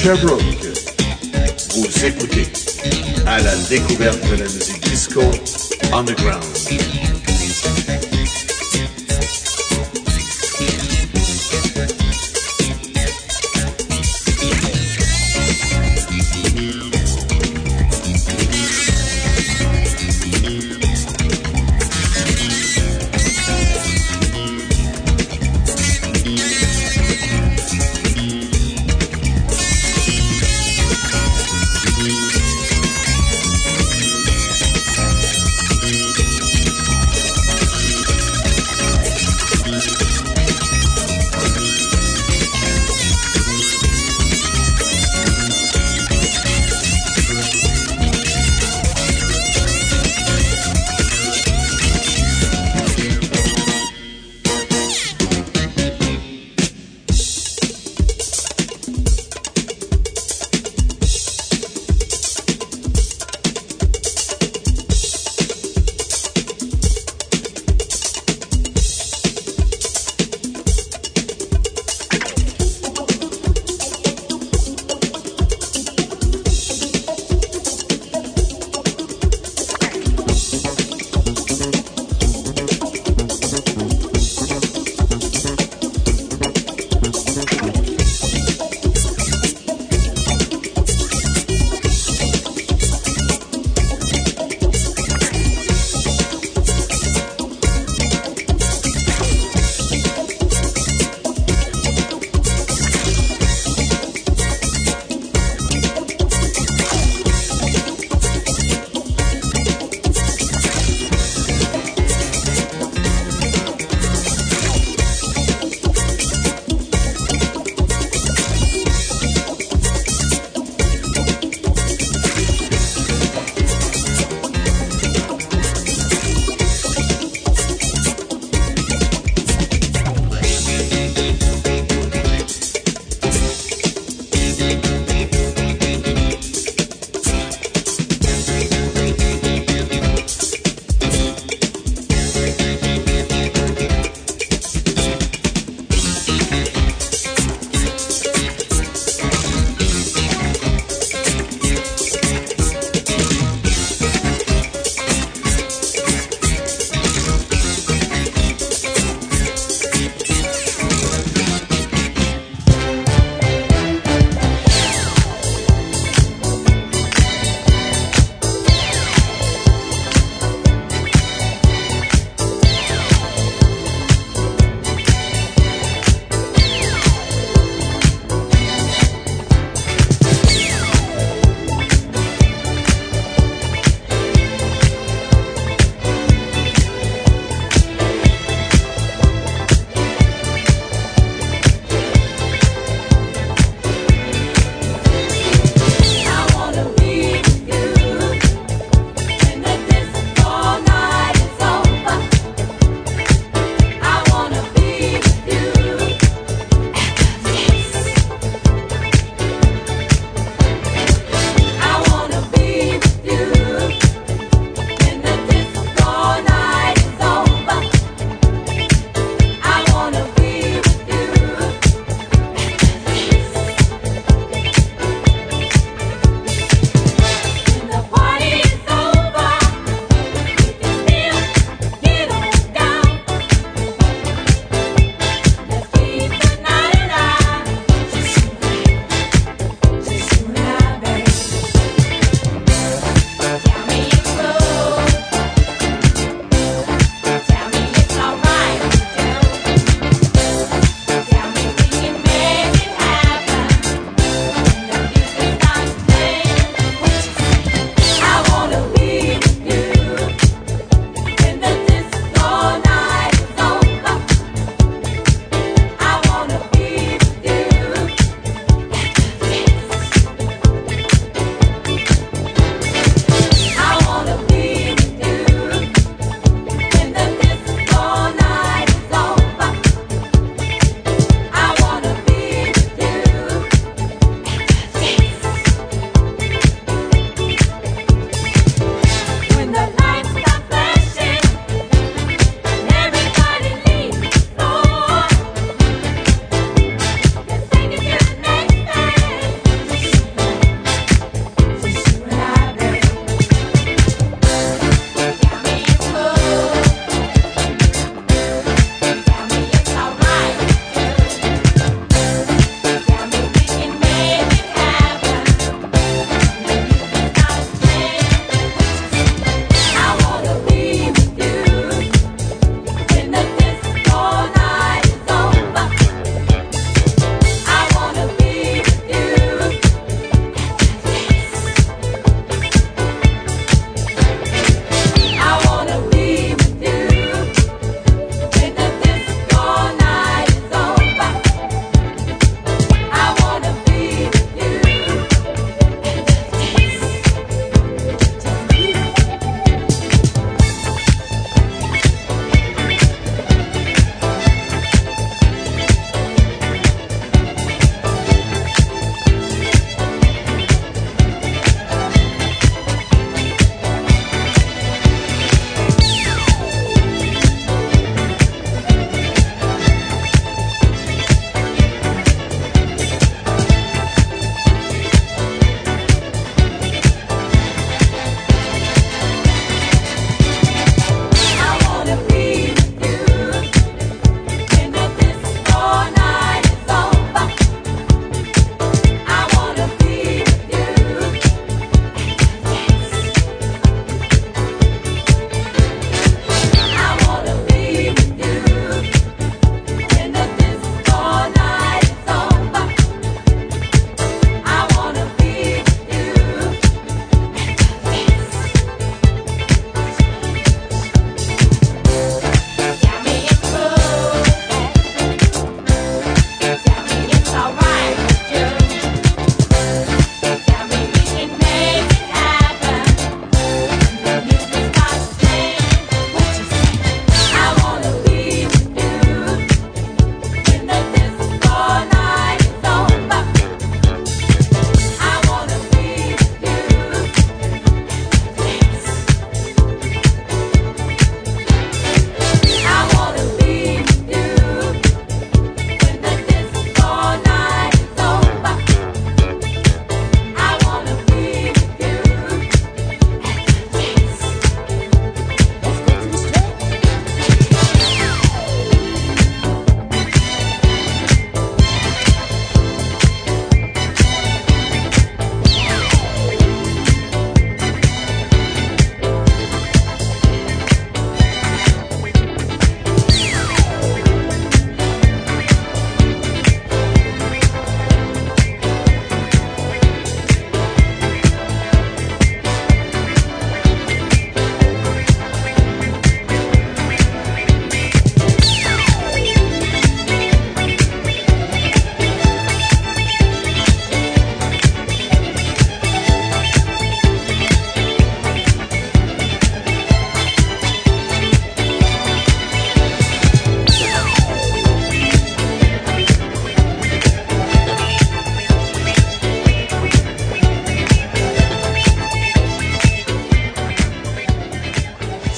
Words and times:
Studios 0.00 0.57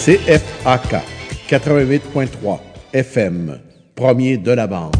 CFAK 0.04 1.02
88.3 1.50 2.59
FM, 2.95 3.61
premier 3.95 4.38
de 4.38 4.52
la 4.52 4.66
bande. 4.66 5.00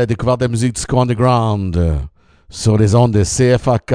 La 0.00 0.06
découverte 0.06 0.40
de 0.40 0.46
la 0.46 0.48
musique 0.48 0.74
disco 0.74 0.98
underground 0.98 1.76
euh, 1.76 1.94
sur 2.48 2.78
les 2.78 2.94
ondes 2.94 3.12
de 3.12 3.22
CFAK 3.22 3.92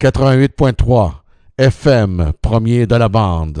88.3 0.00 1.14
FM, 1.58 2.32
premier 2.40 2.86
de 2.86 2.94
la 2.94 3.08
bande. 3.08 3.60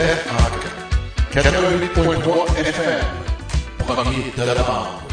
CFAK 0.00 0.54
88.3 1.34 2.56
FM, 2.56 3.04
premier 3.86 4.32
de 4.34 4.44
la. 4.44 5.09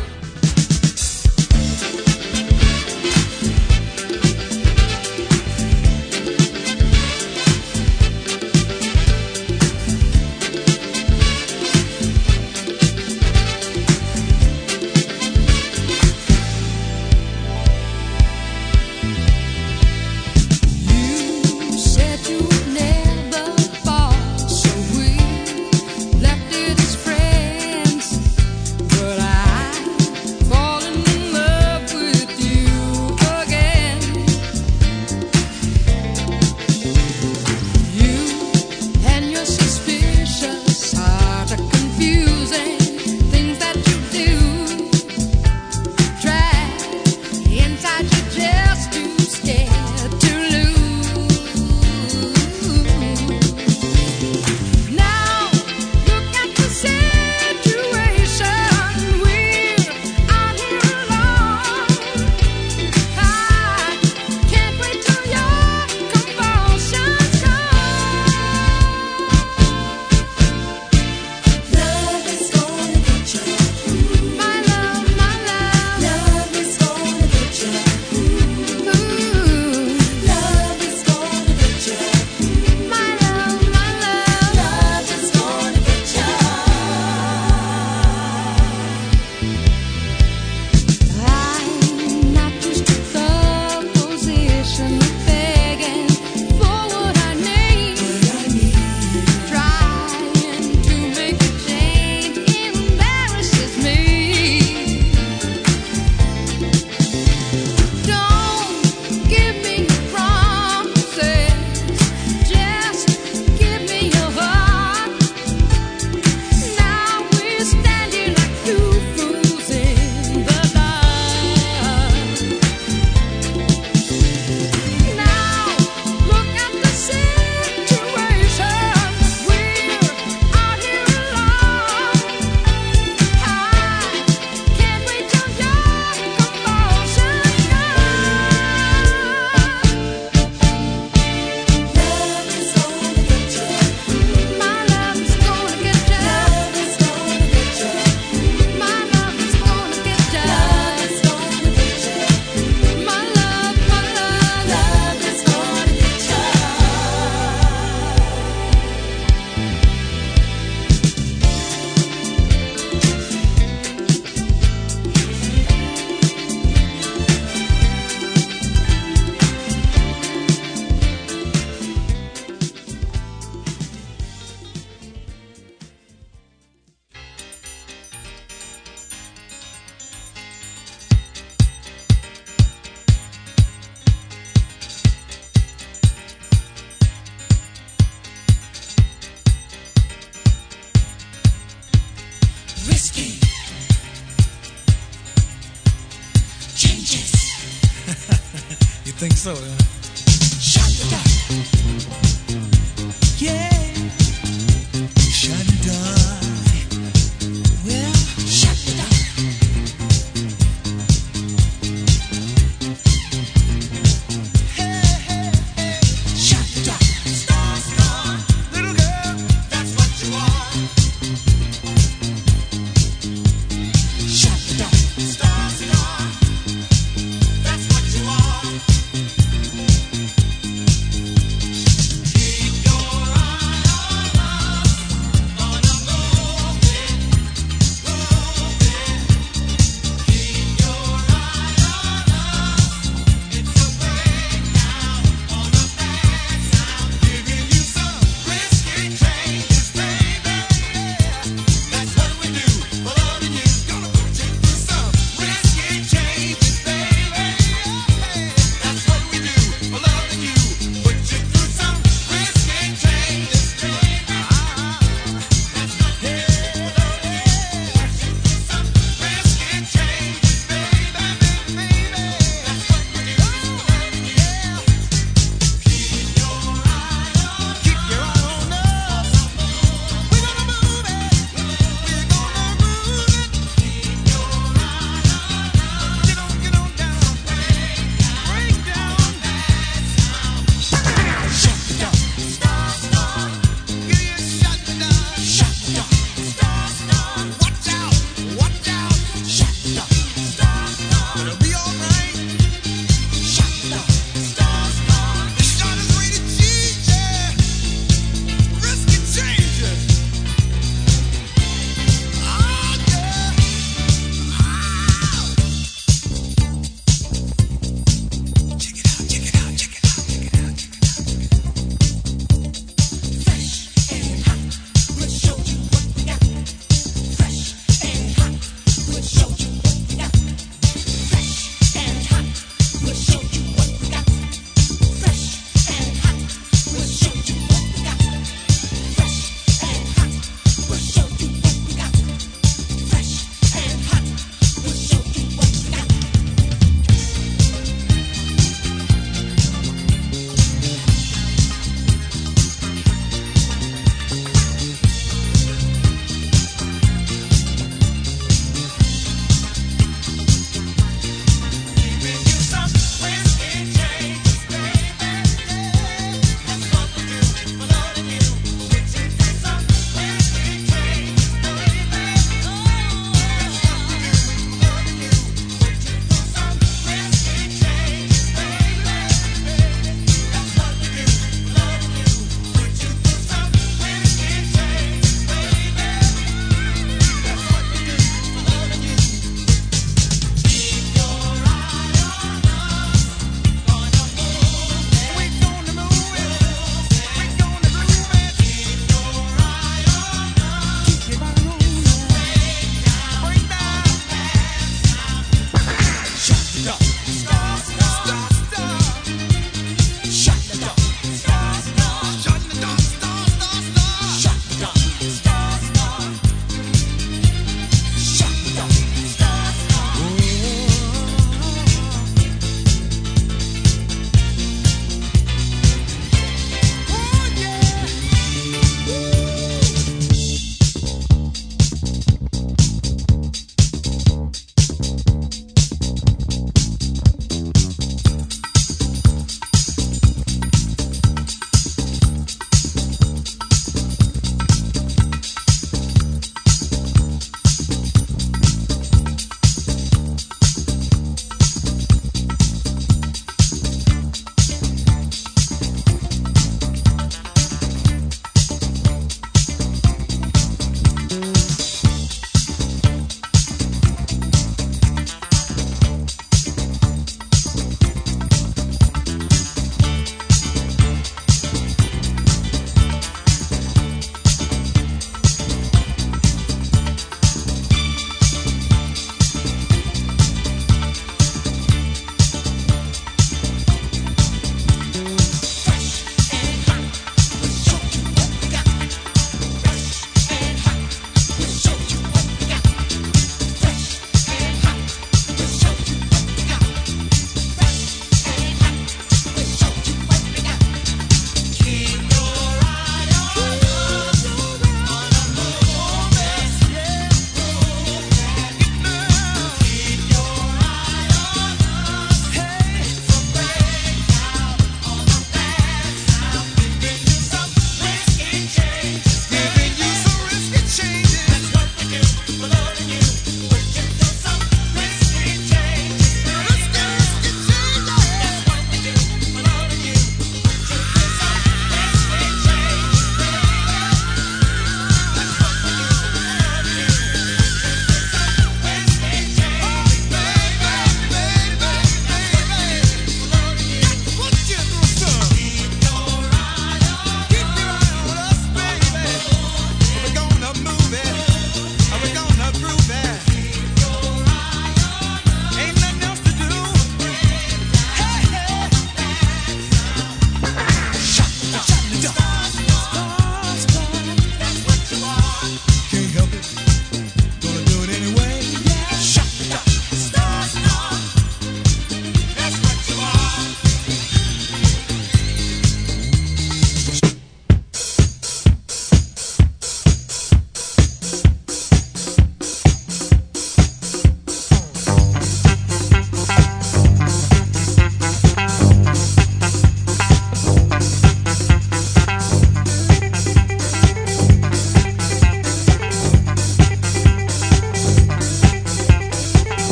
You 199.46 199.77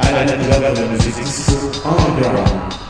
Island 0.00 0.48
level 0.48 0.88
music 0.88 1.16
is 1.22 1.84
underground. 1.84 2.85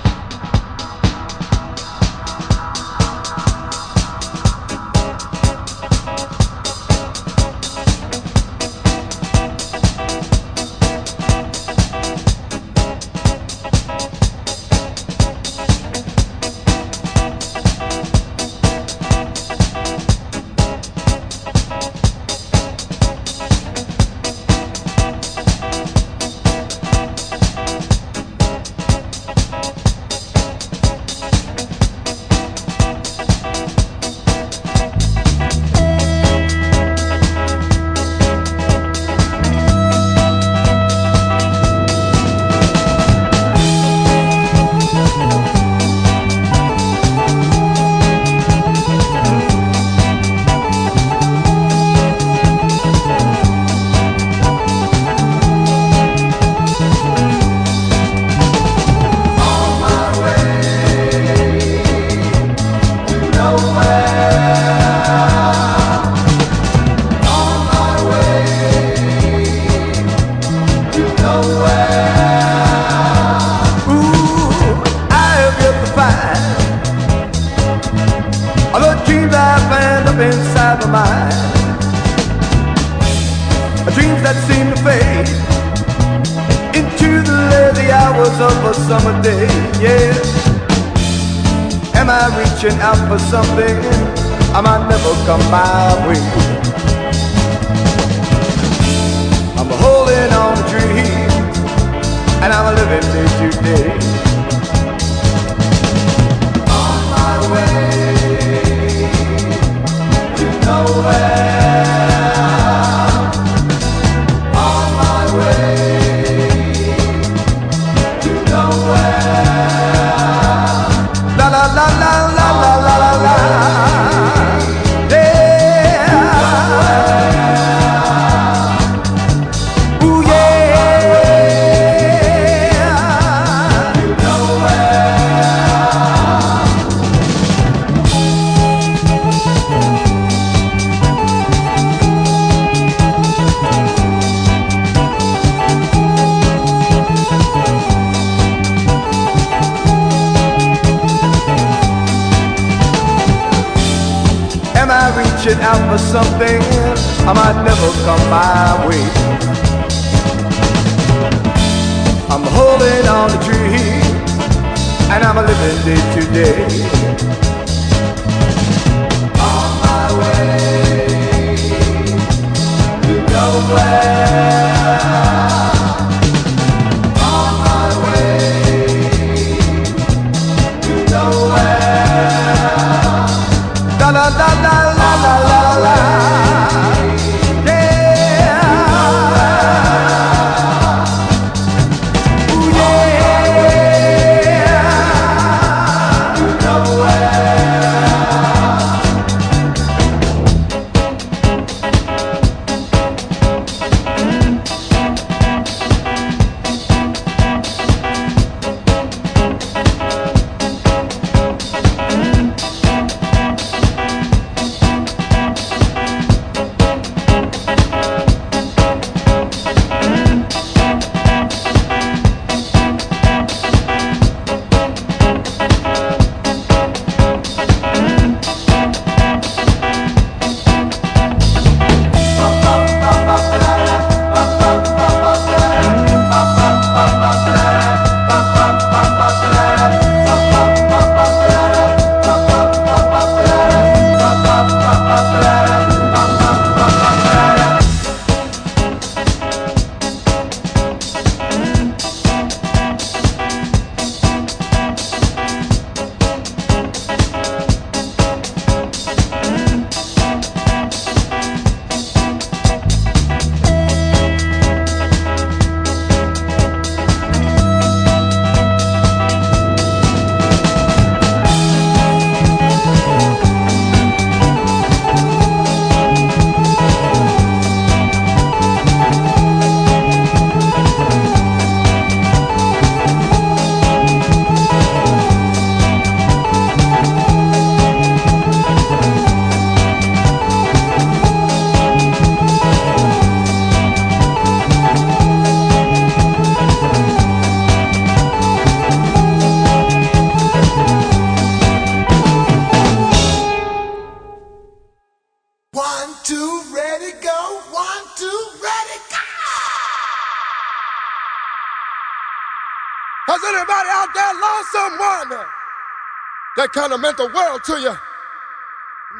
To 317.66 317.80
you? 317.80 317.94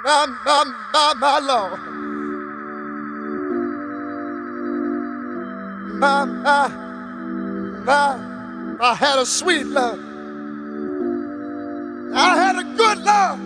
My, 0.05 0.27
my, 0.45 0.65
my, 0.93 1.15
my 1.19 1.39
Lord. 1.41 1.81
My, 5.99 6.25
my, 6.25 6.69
my, 7.85 8.79
I 8.81 8.95
had 8.95 9.19
a 9.19 9.27
sweet 9.27 9.67
love. 9.67 9.99
I 12.15 12.37
had 12.37 12.57
a 12.57 12.65
good 12.77 12.99
love. 12.99 13.41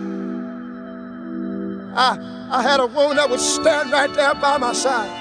I, 1.95 2.47
I 2.51 2.61
had 2.61 2.79
a 2.79 2.85
woman 2.85 3.17
that 3.17 3.27
would 3.27 3.39
stand 3.39 3.91
right 3.91 4.13
there 4.13 4.35
by 4.35 4.57
my 4.57 4.73
side. 4.73 5.17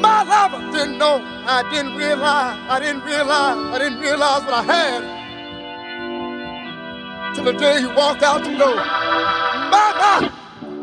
My 0.00 0.22
lover 0.22 0.72
didn't 0.72 0.96
know. 0.96 1.20
I 1.44 1.68
didn't 1.70 1.96
realize. 1.96 2.58
I 2.70 2.80
didn't 2.80 3.04
realize. 3.04 3.58
I 3.74 3.78
didn't 3.78 4.00
realize 4.00 4.42
what 4.44 4.54
I 4.54 4.62
had. 4.62 5.11
Till 7.34 7.44
the 7.44 7.52
day 7.52 7.80
he 7.80 7.86
walked 7.86 8.22
out 8.22 8.44
the 8.44 8.56
door. 8.56 8.76
My, 8.76 10.30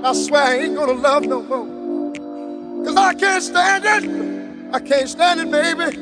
I 0.04 0.14
swear 0.14 0.44
I 0.44 0.58
ain't 0.58 0.76
gonna 0.76 0.94
love 0.94 1.24
no 1.24 1.42
more. 1.44 2.86
Cause 2.86 2.96
I 2.96 3.14
can't 3.14 3.44
stand 3.44 3.86
it. 3.86 4.74
I 4.74 4.80
can't 4.80 5.08
stand 5.08 5.42
it, 5.42 5.52
baby. 5.52 5.98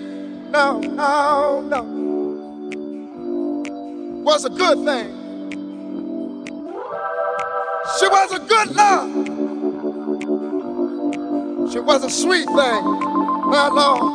No, 0.51 0.79
no, 0.79 1.61
no. 1.61 1.83
Was 4.23 4.45
a 4.45 4.49
good 4.49 4.85
thing. 4.85 5.13
She 7.99 8.07
was 8.07 8.31
a 8.31 8.39
good 8.39 8.75
love. 8.75 9.09
She 11.71 11.79
was 11.79 12.03
a 12.03 12.09
sweet 12.09 12.45
thing, 12.45 12.55
my 12.55 13.67
Lord. 13.67 14.06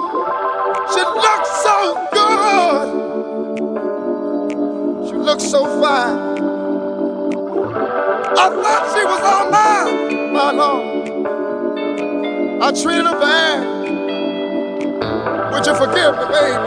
I 12.65 12.71
treated 12.71 13.05
her 13.05 13.19
bad. 13.19 13.59
Would 15.51 15.67
you 15.67 15.75
forgive 15.75 16.15
me, 16.15 16.25
baby? 16.31 16.63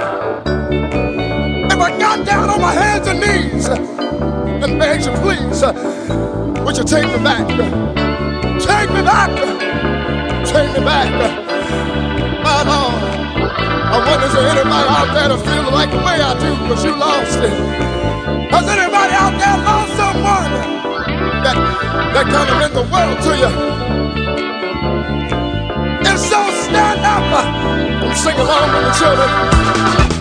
If 1.71 1.79
I 1.79 1.97
got 1.97 2.25
down 2.25 2.49
on 2.49 2.59
my 2.59 2.73
hands 2.73 3.07
and 3.07 3.21
knees 3.21 3.69
and 3.69 4.77
begged 4.77 5.05
you, 5.05 5.13
please, 5.23 5.63
would 6.65 6.75
you 6.75 6.83
take 6.83 7.07
me 7.07 7.23
back? 7.23 7.47
Take 8.59 8.91
me 8.91 9.01
back. 9.07 9.31
Take 10.43 10.67
me 10.75 10.83
back. 10.83 11.07
My 12.43 12.63
Lord. 12.67 12.99
I 13.87 13.95
wonder 14.05 14.27
is 14.27 14.33
there 14.33 14.49
anybody 14.51 14.87
out 14.91 15.13
there 15.15 15.29
that 15.29 15.39
feels 15.47 15.71
like 15.71 15.91
the 15.91 15.97
way 16.03 16.19
I 16.19 16.35
do, 16.43 16.51
because 16.63 16.83
you 16.83 16.91
lost 16.91 17.39
it. 17.39 17.55
Has 18.51 18.67
anybody 18.67 19.13
out 19.15 19.31
there 19.39 19.57
lost 19.63 19.95
someone 19.95 20.51
that, 21.41 21.55
that 22.13 22.25
kind 22.27 22.49
of 22.51 22.57
meant 22.59 22.73
the 22.73 22.83
world 22.83 23.17
to 23.23 23.37
you? 23.39 23.75
Sing 28.15 28.39
along 28.39 28.73
with 28.73 28.83
the 28.85 28.93
children. 28.99 30.14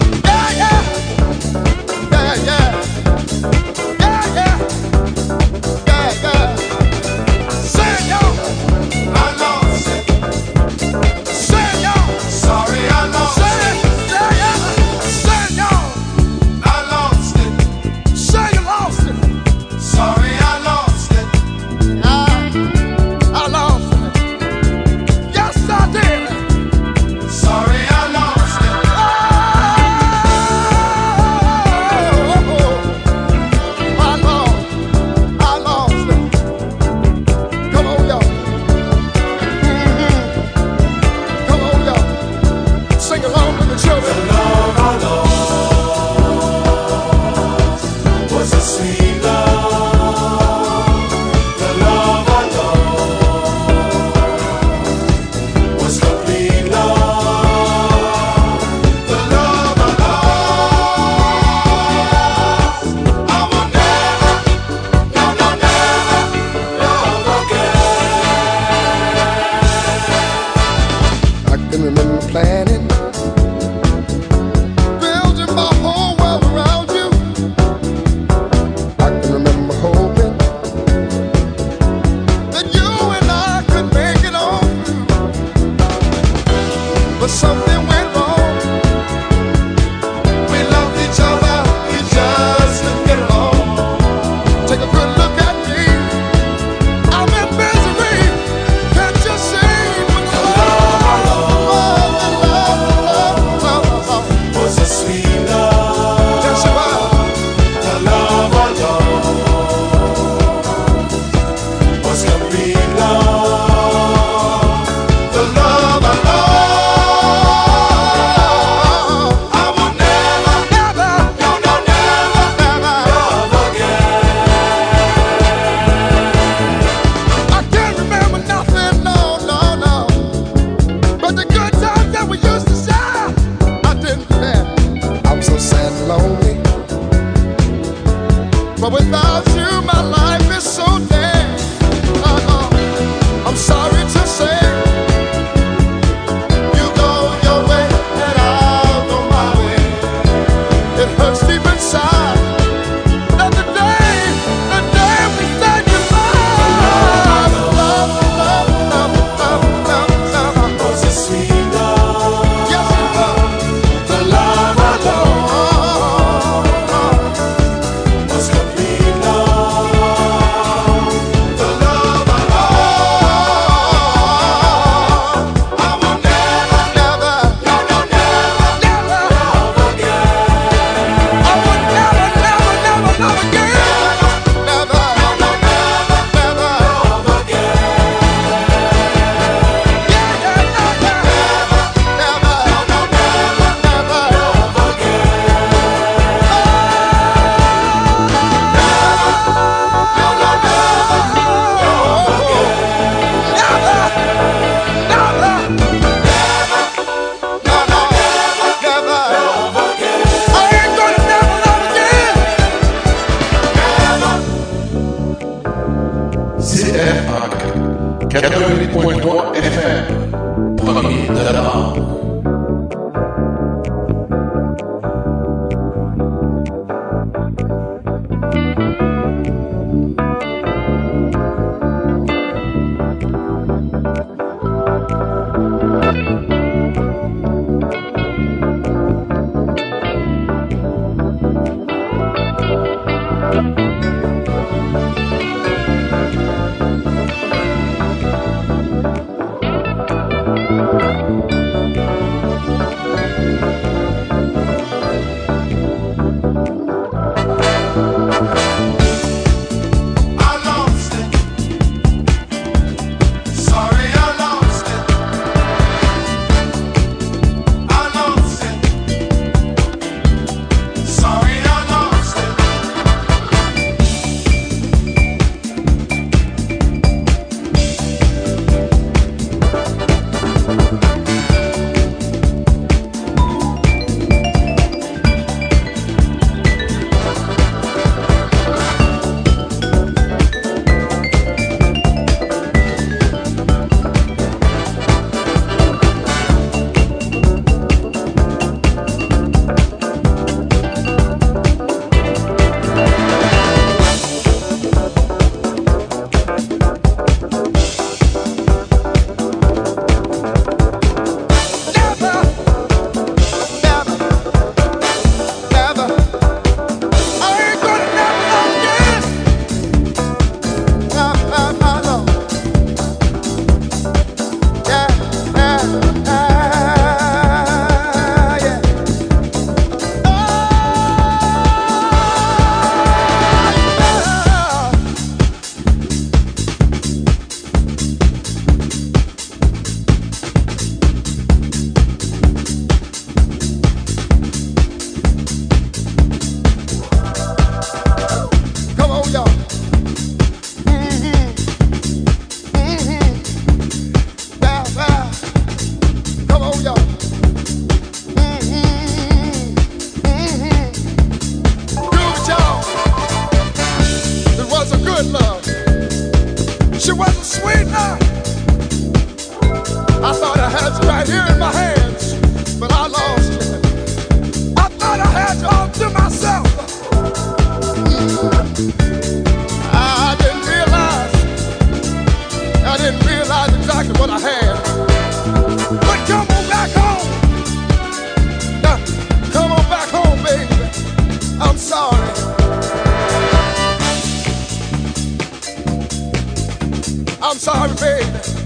I'm 397.54 397.60
sorry, 397.60 397.94
baby. 398.00 398.64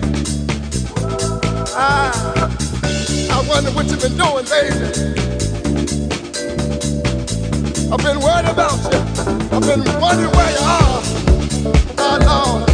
I, 1.76 2.48
I 3.30 3.46
wonder 3.46 3.70
what 3.72 3.84
you've 3.84 4.00
been 4.00 4.16
doing, 4.16 4.46
baby. 4.46 5.28
I've 7.92 8.02
been 8.02 8.18
worried 8.18 8.48
about 8.48 8.80
you. 8.90 8.98
I've 9.52 9.60
been 9.60 10.00
wondering 10.00 10.32
where 10.32 10.50
you 10.52 10.64
are. 10.64 11.02
My 11.96 12.16
Lord. 12.24 12.67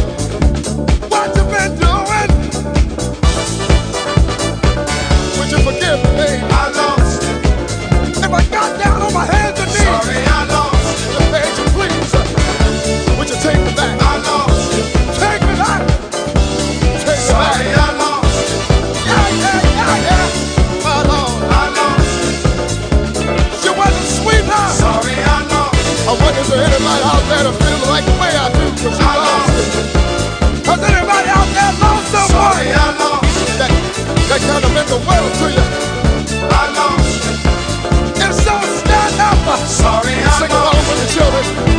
Anybody 26.55 27.03
out 27.03 27.23
there 27.27 27.51
feel 27.51 27.81
like 27.91 28.05
the 28.05 28.15
way 28.15 28.31
I 28.31 28.47
do? 28.55 28.65
I 29.03 29.15
lost 29.27 29.51
it. 29.59 29.87
Has 30.65 30.79
anybody 30.87 31.29
out 31.29 31.49
there 31.51 31.73
lost? 31.83 32.31
Sorry, 32.31 32.71
I 32.71 32.95
lost 32.95 33.59
that, 33.59 34.87
the 34.87 34.99
world 35.03 35.33
to 35.39 35.47
you. 35.51 35.65
I 36.47 36.63
lost 36.71 37.27
it. 37.27 38.33
So, 38.33 38.55
stand 38.79 39.19
up. 39.19 39.59
Sorry, 39.67 40.15
I 40.15 40.31
Sing 40.39 40.51
along 40.51 40.79
with 40.87 40.99
the 41.03 41.09
children. 41.11 41.74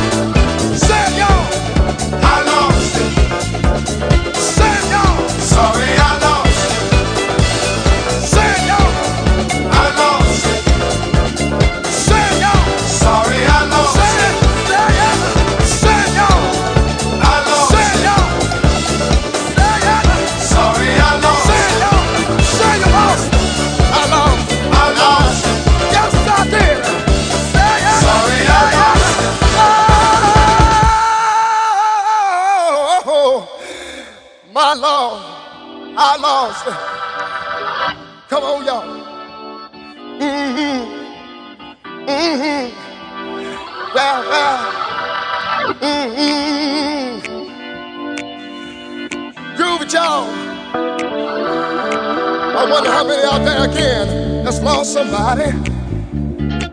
there 53.47 53.69
again 53.69 54.43
that's 54.43 54.61
lost 54.61 54.91
somebody, 54.91 55.51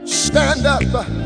stand 0.07 0.67
up. 0.67 1.24